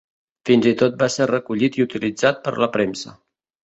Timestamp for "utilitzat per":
1.89-2.55